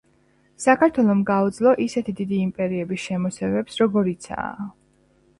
[0.63, 4.65] საქართველომ გაუძლო ისეთი დიდი იმპერიების შემოსევებს, როგორიცაა